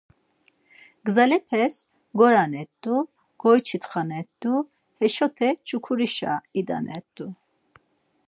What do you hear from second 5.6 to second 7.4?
Çukurişa idanert̆u.